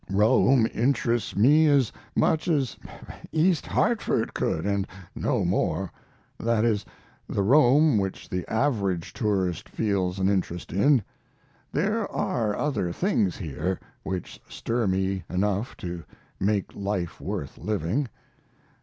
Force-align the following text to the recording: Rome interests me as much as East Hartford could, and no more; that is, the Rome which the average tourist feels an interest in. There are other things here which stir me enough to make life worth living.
Rome 0.09 0.65
interests 0.73 1.35
me 1.35 1.67
as 1.67 1.91
much 2.15 2.47
as 2.47 2.75
East 3.31 3.67
Hartford 3.67 4.33
could, 4.33 4.65
and 4.65 4.87
no 5.13 5.45
more; 5.45 5.91
that 6.39 6.65
is, 6.65 6.83
the 7.29 7.43
Rome 7.43 7.99
which 7.99 8.27
the 8.27 8.43
average 8.51 9.13
tourist 9.13 9.69
feels 9.69 10.17
an 10.17 10.27
interest 10.27 10.73
in. 10.73 11.03
There 11.71 12.11
are 12.11 12.55
other 12.55 12.91
things 12.91 13.37
here 13.37 13.79
which 14.01 14.41
stir 14.49 14.87
me 14.87 15.23
enough 15.29 15.77
to 15.77 16.03
make 16.39 16.75
life 16.75 17.21
worth 17.21 17.59
living. 17.59 18.07